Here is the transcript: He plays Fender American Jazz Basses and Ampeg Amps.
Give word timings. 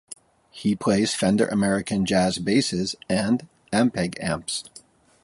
He 0.49 0.75
plays 0.75 1.13
Fender 1.13 1.45
American 1.49 2.07
Jazz 2.07 2.39
Basses 2.39 2.95
and 3.07 3.47
Ampeg 3.71 4.15
Amps. 4.19 4.63